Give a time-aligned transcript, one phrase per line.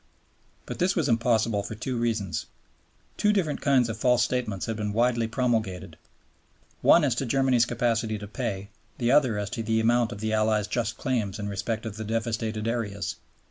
[0.65, 2.47] But this was impossible for two reasons.
[3.17, 5.95] Two different kinds of false statements had been widely promulgated,
[6.81, 10.33] one as to Germany's capacity to pay, the other as to the amount of the
[10.33, 13.17] Allies' just claims in respect of the devastated areas.